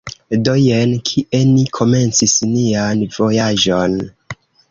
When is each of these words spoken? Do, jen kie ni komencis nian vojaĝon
Do, 0.45 0.53
jen 0.59 0.93
kie 1.09 1.41
ni 1.49 1.65
komencis 1.81 2.35
nian 2.55 3.05
vojaĝon 3.19 4.01